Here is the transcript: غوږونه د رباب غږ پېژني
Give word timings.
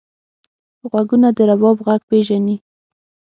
غوږونه 0.89 1.29
د 1.37 1.39
رباب 1.49 1.77
غږ 1.87 2.01
پېژني 2.09 2.55